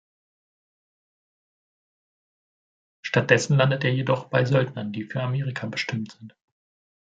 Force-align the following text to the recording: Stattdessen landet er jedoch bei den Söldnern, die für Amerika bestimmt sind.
Stattdessen 3.03 3.55
landet 3.55 3.83
er 3.83 3.93
jedoch 3.93 4.29
bei 4.31 4.39
den 4.39 4.47
Söldnern, 4.47 4.91
die 4.91 5.03
für 5.03 5.21
Amerika 5.21 5.67
bestimmt 5.67 6.13
sind. 6.13 6.35